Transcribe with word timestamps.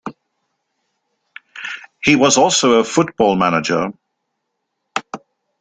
He 2.03 2.15
was 2.15 2.35
also 2.35 2.79
a 2.79 2.83
football 2.83 3.35
manager. 3.35 3.93